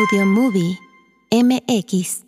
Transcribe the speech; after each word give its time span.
Audio 0.00 0.24
Movie 0.24 0.78
MX. 1.30 2.24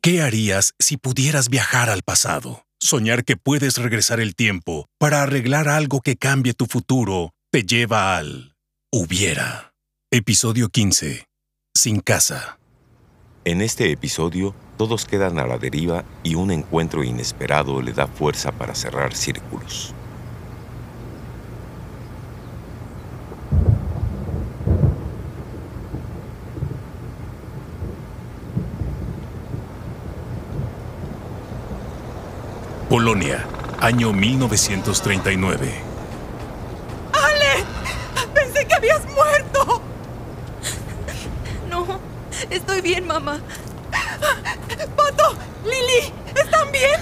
¿Qué 0.00 0.20
harías 0.20 0.74
si 0.80 0.96
pudieras 0.96 1.48
viajar 1.48 1.88
al 1.88 2.02
pasado? 2.02 2.64
Soñar 2.80 3.24
que 3.24 3.36
puedes 3.36 3.78
regresar 3.78 4.18
el 4.18 4.34
tiempo 4.34 4.86
para 4.98 5.22
arreglar 5.22 5.68
algo 5.68 6.00
que 6.00 6.16
cambie 6.16 6.54
tu 6.54 6.66
futuro 6.66 7.30
te 7.52 7.62
lleva 7.62 8.16
al 8.16 8.56
hubiera. 8.90 9.74
Episodio 10.10 10.70
15. 10.70 11.26
Sin 11.72 12.00
casa. 12.00 12.58
En 13.44 13.60
este 13.60 13.92
episodio, 13.92 14.52
todos 14.76 15.04
quedan 15.04 15.38
a 15.38 15.46
la 15.46 15.58
deriva 15.58 16.04
y 16.24 16.34
un 16.34 16.50
encuentro 16.50 17.04
inesperado 17.04 17.80
le 17.80 17.92
da 17.92 18.08
fuerza 18.08 18.50
para 18.50 18.74
cerrar 18.74 19.14
círculos. 19.14 19.94
Polonia, 32.94 33.44
año 33.80 34.12
1939. 34.12 35.74
¡Ale! 37.12 37.64
Pensé 38.32 38.64
que 38.68 38.74
habías 38.76 39.04
muerto. 39.06 39.82
No, 41.68 41.98
estoy 42.50 42.82
bien, 42.82 43.04
mamá. 43.04 43.40
Pato, 44.94 45.34
Lili, 45.64 46.12
¿están 46.36 46.70
bien? 46.70 47.00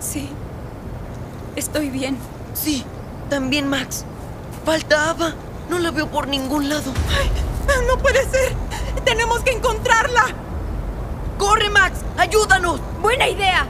Sí, 0.00 0.28
estoy 1.56 1.88
bien. 1.88 2.18
Sí, 2.52 2.84
también 3.30 3.68
Max. 3.68 4.04
Falta 4.66 5.08
Ava. 5.08 5.32
No 5.70 5.78
la 5.78 5.92
veo 5.92 6.10
por 6.10 6.28
ningún 6.28 6.68
lado. 6.68 6.92
Ay, 7.18 7.30
no 7.88 7.96
puede 7.96 8.22
ser. 8.28 8.52
Tenemos 9.06 9.40
que 9.40 9.52
encontrarla. 9.52 10.26
¡Corre, 11.38 11.70
Max! 11.70 12.00
¡Ayúdanos! 12.18 12.82
Buena 13.00 13.26
idea. 13.30 13.66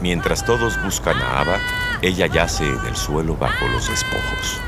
Mientras 0.00 0.44
todos 0.44 0.80
buscan 0.82 1.16
a 1.20 1.40
Ava, 1.40 1.58
ella 2.02 2.26
yace 2.26 2.66
en 2.66 2.86
el 2.86 2.96
suelo 2.96 3.36
bajo 3.36 3.66
los 3.68 3.88
despojos. 3.88 4.60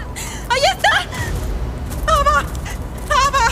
¡Ahí 0.48 0.61
está! 0.72 1.06
¡Ava! 2.06 2.44
¡Ava! 3.11 3.47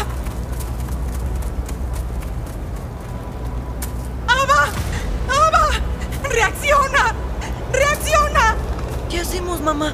¡Ava! 4.27 4.69
¡Ava! 5.29 5.69
¡Reacciona! 6.31 7.15
¡Reacciona! 7.73 8.57
¿Qué 9.11 9.21
hacemos, 9.21 9.61
mamá? 9.61 9.93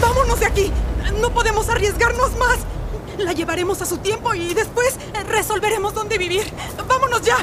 ¡Vámonos 0.00 0.40
de 0.40 0.46
aquí! 0.46 0.72
No 1.20 1.30
podemos 1.30 1.68
arriesgarnos 1.68 2.36
más. 2.36 2.58
La 3.18 3.32
llevaremos 3.32 3.80
a 3.80 3.86
su 3.86 3.98
tiempo 3.98 4.34
y 4.34 4.52
después 4.54 4.98
resolveremos 5.28 5.94
dónde 5.94 6.18
vivir. 6.18 6.52
¡Vámonos 6.88 7.22
ya! 7.22 7.36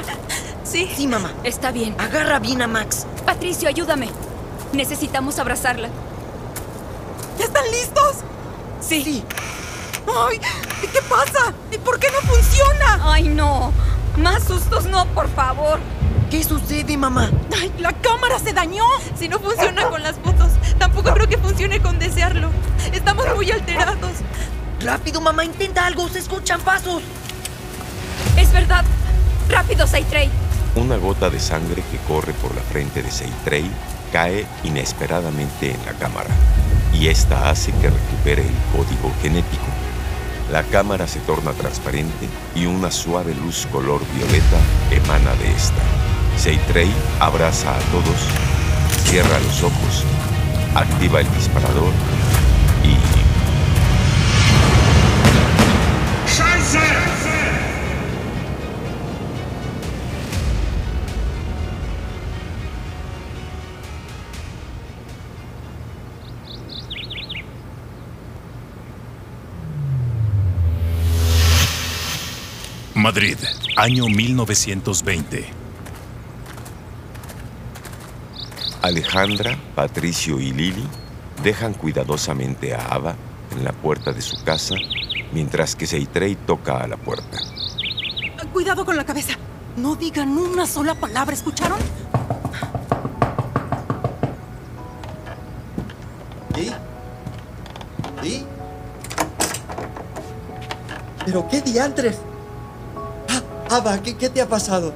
Sí. 0.72 0.90
Sí, 0.96 1.06
mamá. 1.06 1.30
Está 1.44 1.70
bien. 1.70 1.94
Agarra 1.98 2.38
bien 2.38 2.62
a 2.62 2.66
Max. 2.66 3.06
Patricio, 3.26 3.68
ayúdame. 3.68 4.08
Necesitamos 4.72 5.38
abrazarla. 5.38 5.90
¿Ya 7.38 7.44
están 7.44 7.70
listos? 7.70 8.24
Sí. 8.80 9.22
¡Ay! 10.06 10.40
¿Qué 10.80 11.02
pasa? 11.02 11.52
¿Por 11.84 11.98
qué 11.98 12.08
no 12.10 12.26
funciona? 12.26 13.00
Ay, 13.02 13.24
no. 13.28 13.70
Más 14.16 14.44
sustos 14.44 14.86
no, 14.86 15.04
por 15.08 15.28
favor. 15.34 15.78
¿Qué 16.30 16.42
sucede, 16.42 16.96
mamá? 16.96 17.30
¡Ay! 17.54 17.70
¡La 17.78 17.92
cámara 17.92 18.38
se 18.38 18.54
dañó! 18.54 18.86
Si 19.14 19.28
no 19.28 19.40
funciona 19.40 19.90
con 19.90 20.02
las 20.02 20.16
fotos, 20.16 20.52
tampoco 20.78 21.12
creo 21.12 21.28
que 21.28 21.36
funcione 21.36 21.82
con 21.82 21.98
desearlo. 21.98 22.48
Estamos 22.94 23.26
muy 23.34 23.50
alterados. 23.50 24.12
Rápido, 24.80 25.20
mamá, 25.20 25.44
intenta 25.44 25.84
algo. 25.84 26.08
Se 26.08 26.20
escuchan 26.20 26.62
pasos. 26.62 27.02
Es 28.38 28.50
verdad. 28.52 28.86
Rápido, 29.50 29.86
Saitrey. 29.86 30.30
Una 30.74 30.96
gota 30.96 31.28
de 31.28 31.38
sangre 31.38 31.82
que 31.90 31.98
corre 32.08 32.32
por 32.32 32.54
la 32.54 32.62
frente 32.62 33.02
de 33.02 33.10
Seitrey 33.10 33.70
cae 34.10 34.46
inesperadamente 34.64 35.70
en 35.70 35.84
la 35.84 35.92
cámara, 35.92 36.30
y 36.94 37.08
esta 37.08 37.50
hace 37.50 37.72
que 37.72 37.90
recupere 37.90 38.40
el 38.42 38.54
código 38.72 39.12
genético. 39.20 39.66
La 40.50 40.62
cámara 40.62 41.06
se 41.06 41.20
torna 41.20 41.52
transparente 41.52 42.26
y 42.54 42.64
una 42.64 42.90
suave 42.90 43.34
luz 43.34 43.66
color 43.70 44.00
violeta 44.14 44.58
emana 44.90 45.34
de 45.34 45.52
esta. 45.52 45.82
Seitrey 46.38 46.90
abraza 47.20 47.76
a 47.76 47.80
todos, 47.90 48.20
cierra 49.04 49.38
los 49.40 49.62
ojos, 49.62 50.04
activa 50.74 51.20
el 51.20 51.34
disparador 51.34 51.92
Madrid, 73.02 73.36
año 73.74 74.06
1920. 74.06 75.44
Alejandra, 78.80 79.58
Patricio 79.74 80.38
y 80.38 80.52
Lili 80.52 80.86
dejan 81.42 81.74
cuidadosamente 81.74 82.76
a 82.76 82.86
Ava 82.86 83.16
en 83.50 83.64
la 83.64 83.72
puerta 83.72 84.12
de 84.12 84.22
su 84.22 84.44
casa 84.44 84.76
mientras 85.32 85.74
que 85.74 85.88
Seitrey 85.88 86.36
toca 86.36 86.78
a 86.78 86.86
la 86.86 86.96
puerta. 86.96 87.40
Cuidado 88.52 88.84
con 88.84 88.96
la 88.96 89.04
cabeza. 89.04 89.32
No 89.76 89.96
digan 89.96 90.38
una 90.38 90.64
sola 90.64 90.94
palabra, 90.94 91.34
¿escucharon? 91.34 91.80
¿Sí? 96.54 96.70
¿Sí? 98.22 98.46
¿Pero 101.26 101.48
qué 101.48 101.60
diantres? 101.62 102.20
Ah, 103.72 103.76
Ava, 103.76 104.02
¿qué, 104.02 104.16
¿qué 104.16 104.28
te 104.28 104.40
ha 104.42 104.46
pasado? 104.48 104.92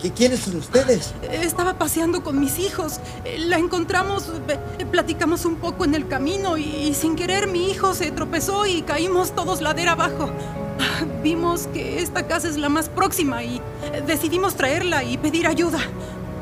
¿Qui- 0.00 0.12
¿Quiénes 0.12 0.40
son 0.40 0.56
ustedes? 0.56 1.12
Estaba 1.30 1.74
paseando 1.74 2.22
con 2.22 2.38
mis 2.40 2.58
hijos. 2.58 3.00
La 3.46 3.58
encontramos, 3.58 4.30
eh, 4.78 4.84
platicamos 4.90 5.44
un 5.44 5.56
poco 5.56 5.84
en 5.84 5.94
el 5.94 6.06
camino 6.08 6.56
y, 6.56 6.62
y 6.64 6.94
sin 6.94 7.16
querer 7.16 7.46
mi 7.48 7.70
hijo 7.70 7.92
se 7.94 8.10
tropezó 8.10 8.64
y 8.66 8.82
caímos 8.82 9.32
todos 9.32 9.60
ladera 9.60 9.92
abajo. 9.92 10.30
Ah, 10.80 11.04
Vimos 11.22 11.66
que 11.74 12.00
esta 12.00 12.26
casa 12.26 12.48
es 12.48 12.56
la 12.56 12.68
más 12.68 12.88
próxima 12.88 13.42
y 13.42 13.56
eh, 13.92 14.02
decidimos 14.06 14.54
traerla 14.54 15.02
y 15.04 15.18
pedir 15.18 15.46
ayuda. 15.46 15.78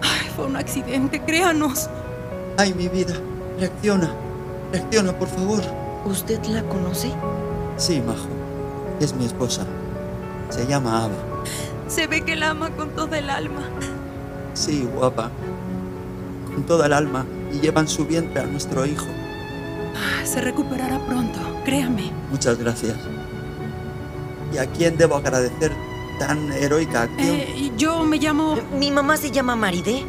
Ay, 0.03 0.29
fue 0.37 0.45
un 0.47 0.57
accidente, 0.57 1.21
créanos. 1.23 1.89
Ay, 2.57 2.73
mi 2.75 2.89
vida. 2.89 3.15
Reacciona. 3.59 4.11
Reacciona, 4.73 5.19
por 5.19 5.29
favor. 5.29 5.63
¿Usted 6.05 6.43
la 6.47 6.63
conoce? 6.65 7.11
Sí, 7.79 8.01
Majo. 8.07 8.29
Es 9.01 9.15
mi 9.15 9.25
esposa. 9.27 9.67
Se 10.51 10.67
llama 10.67 11.05
Ava. 11.05 11.15
Se 11.91 12.07
ve 12.07 12.23
que 12.23 12.37
la 12.37 12.51
ama 12.51 12.71
con 12.71 12.91
toda 12.91 13.19
el 13.19 13.29
alma. 13.29 13.63
Sí, 14.55 14.89
guapa. 14.95 15.31
Con 16.55 16.63
toda 16.65 16.87
el 16.87 16.93
alma. 16.93 17.27
Y 17.53 17.59
llevan 17.59 17.89
su 17.89 18.07
vientre 18.07 18.41
a 18.41 18.47
nuestro 18.47 18.87
hijo. 18.87 19.07
Ah, 19.97 20.25
Se 20.25 20.41
recuperará 20.41 21.05
pronto, 21.07 21.41
créame. 21.65 22.13
Muchas 22.31 22.57
gracias. 22.59 22.97
¿Y 24.55 24.59
a 24.59 24.67
quién 24.67 24.97
debo 24.97 25.17
agradecer 25.17 25.73
tan 26.21 26.53
heroica 26.53 27.03
acción? 27.03 27.29
Eh, 27.37 27.73
yo 27.77 28.05
me 28.05 28.19
llamo... 28.19 28.57
Mi 28.79 28.91
mamá 28.93 29.17
se 29.17 29.33
llama 29.33 29.57
Maride, 29.57 30.05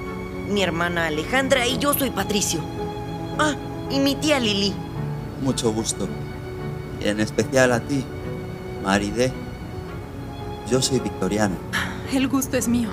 mi 0.50 0.62
hermana 0.62 1.08
Alejandra 1.08 1.66
y 1.66 1.80
yo 1.80 1.94
soy 1.96 2.12
Patricio. 2.12 2.60
Ah, 3.40 3.56
y 3.90 4.00
mi 4.00 4.16
tía 4.16 4.40
Lili. 4.40 4.74
Mucho 5.42 5.72
gusto. 5.74 6.08
Y 7.04 7.08
en 7.08 7.20
especial 7.20 7.72
a 7.72 7.80
ti, 7.80 8.04
Maride. 8.84 9.34
Yo 10.70 10.82
soy 10.82 11.00
victoriano. 11.00 11.56
El 12.14 12.28
gusto 12.28 12.58
es 12.58 12.68
mío. 12.68 12.90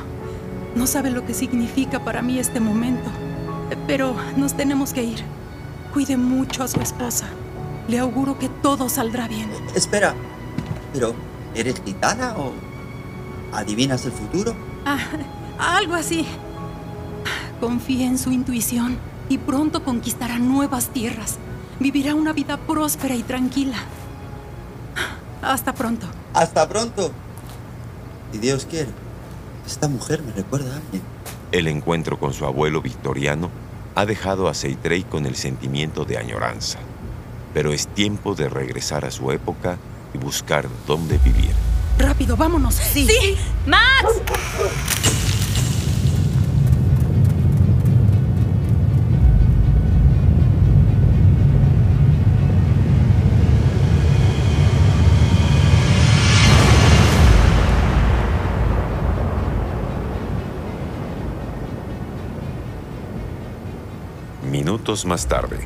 No 0.75 0.87
sabe 0.87 1.11
lo 1.11 1.25
que 1.25 1.35
significa 1.35 2.05
para 2.05 2.23
mí 2.23 2.39
este 2.39 2.61
momento. 2.61 3.11
Pero 3.87 4.15
nos 4.37 4.55
tenemos 4.55 4.93
que 4.93 5.03
ir. 5.03 5.23
Cuide 5.93 6.17
mucho 6.17 6.63
a 6.63 6.69
su 6.69 6.81
esposa. 6.81 7.27
Le 7.89 7.99
auguro 7.99 8.39
que 8.39 8.49
todo 8.49 8.89
saldrá 8.89 9.29
bien. 9.29 9.51
Espera, 9.75 10.15
pero 10.93 11.15
¿eres 11.55 11.83
gitana 11.85 12.35
o 12.37 12.53
adivinas 13.53 14.05
el 14.05 14.13
futuro? 14.13 14.55
Ah, 14.85 14.99
algo 15.59 15.95
así. 15.95 16.27
Confíe 17.61 18.07
en 18.07 18.19
su 18.19 18.31
intuición 18.31 18.99
y 19.29 19.39
pronto 19.39 19.85
conquistará 19.85 20.39
nuevas 20.39 20.89
tierras. 20.89 21.39
Vivirá 21.81 22.15
una 22.15 22.33
vida 22.33 22.57
próspera 22.57 23.15
y 23.15 23.23
tranquila. 23.23 23.79
Hasta 25.43 25.73
pronto. 25.73 26.07
Hasta 26.35 26.69
pronto. 26.69 27.11
Si 28.33 28.39
Dios 28.39 28.67
quiere. 28.69 28.91
Esta 29.67 29.89
mujer 29.89 30.23
me 30.23 30.33
recuerda 30.33 30.73
a 30.73 30.77
alguien. 30.77 31.03
El 31.53 31.69
encuentro 31.69 32.19
con 32.19 32.33
su 32.33 32.45
abuelo 32.45 32.83
victoriano 32.83 33.51
ha 33.95 34.07
dejado 34.07 34.49
a 34.49 34.55
Seitrey 34.55 35.03
con 35.03 35.27
el 35.27 35.37
sentimiento 35.37 36.05
de 36.05 36.19
añoranza, 36.19 36.79
pero 37.53 37.73
es 37.73 37.89
tiempo 37.89 38.35
de 38.35 38.49
regresar 38.49 39.05
a 39.05 39.11
su 39.11 39.33
época 39.33 39.79
y 40.15 40.19
buscar 40.19 40.69
dónde 40.87 41.19
vivir. 41.19 41.53
Rápido, 41.99 42.37
vámonos. 42.37 42.75
¡Sí! 42.75 43.09
¡Max! 43.67 45.18
Minutos 64.59 65.05
más 65.05 65.29
tarde, 65.29 65.61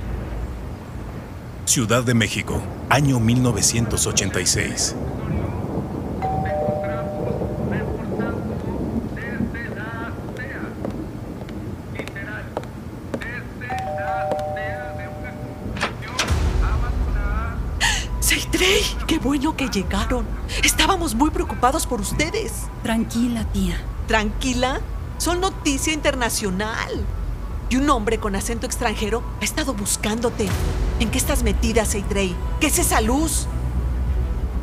Ciudad 1.65 2.05
de 2.05 2.12
México, 2.12 2.61
año 2.91 3.19
1986. 3.21 4.94
Seitrey, 18.21 18.83
qué 19.06 19.19
bueno 19.19 19.56
que 19.56 19.69
llegaron. 19.69 20.27
Estábamos 20.62 21.15
muy 21.15 21.31
preocupados 21.31 21.87
por 21.87 22.03
ustedes. 22.03 22.65
Tranquila, 22.83 23.50
tía. 23.55 23.81
Tranquila, 24.06 24.83
son 25.17 25.41
noticia 25.41 25.94
internacional. 25.94 27.06
Y 27.72 27.76
un 27.76 27.88
hombre 27.88 28.19
con 28.19 28.36
acento 28.36 28.66
extranjero 28.66 29.22
ha 29.40 29.44
estado 29.44 29.72
buscándote. 29.72 30.46
¿En 31.00 31.10
qué 31.10 31.16
estás 31.16 31.42
metida, 31.42 31.86
Seitrey? 31.86 32.36
¿Qué 32.60 32.66
es 32.66 32.78
esa 32.78 33.00
luz? 33.00 33.46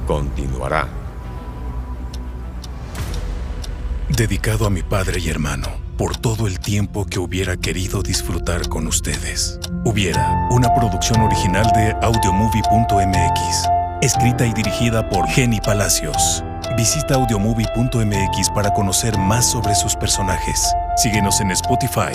continuará. 0.06 0.88
Dedicado 4.10 4.68
a 4.68 4.70
mi 4.70 4.84
padre 4.84 5.20
y 5.20 5.30
hermano, 5.30 5.70
por 5.98 6.18
todo 6.18 6.46
el 6.46 6.60
tiempo 6.60 7.06
que 7.06 7.18
hubiera 7.18 7.58
querido 7.58 8.04
disfrutar 8.04 8.70
con 8.70 8.86
ustedes. 8.86 9.60
Hubiera, 9.86 10.48
una 10.52 10.72
producción 10.76 11.22
original 11.22 11.66
de 11.74 11.96
audiomovie.mx, 12.04 13.70
escrita 14.02 14.46
y 14.46 14.54
dirigida 14.54 15.10
por 15.10 15.28
Jenny 15.28 15.60
Palacios. 15.62 16.44
Visita 16.78 17.16
audiomovie.mx 17.16 18.50
para 18.54 18.72
conocer 18.74 19.18
más 19.18 19.50
sobre 19.50 19.74
sus 19.74 19.96
personajes. 19.96 20.72
Síguenos 20.98 21.40
en 21.42 21.52
Spotify, 21.52 22.14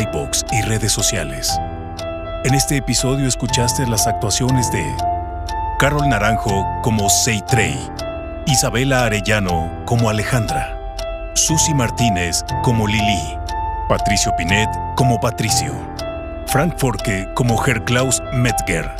iBox 0.00 0.44
y 0.50 0.60
redes 0.62 0.90
sociales. 0.90 1.56
En 2.44 2.54
este 2.54 2.78
episodio 2.78 3.28
escuchaste 3.28 3.86
las 3.86 4.08
actuaciones 4.08 4.68
de 4.72 4.84
Carol 5.78 6.08
Naranjo 6.08 6.66
como 6.82 7.08
Seitrey, 7.08 7.78
Isabela 8.46 9.04
Arellano 9.04 9.70
como 9.84 10.10
Alejandra, 10.10 10.76
Susi 11.34 11.74
Martínez 11.74 12.44
como 12.64 12.88
Lili, 12.88 13.38
Patricio 13.88 14.34
Pinet 14.36 14.68
como 14.96 15.20
Patricio, 15.20 15.72
Frank 16.48 16.74
Forke 16.76 17.28
como 17.34 17.64
Herklaus 17.64 18.20
Metzger, 18.32 18.90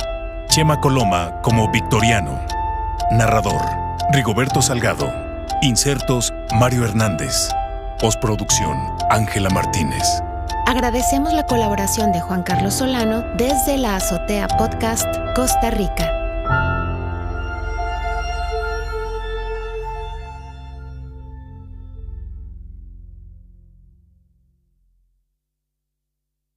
Chema 0.47 0.79
Coloma 0.79 1.41
como 1.41 1.69
Victoriano, 1.71 2.39
Narrador, 3.11 3.65
Rigoberto 4.13 4.61
Salgado, 4.61 5.11
Insertos, 5.61 6.33
Mario 6.53 6.85
Hernández, 6.85 7.49
Postproducción, 7.99 8.77
Ángela 9.09 9.49
Martínez. 9.49 10.24
Agradecemos 10.65 11.31
la 11.33 11.45
colaboración 11.45 12.11
de 12.11 12.21
Juan 12.21 12.41
Carlos 12.41 12.73
Solano 12.73 13.23
desde 13.37 13.77
la 13.77 13.97
Azotea 13.97 14.47
Podcast, 14.47 15.05
Costa 15.35 15.69
Rica. 15.69 16.14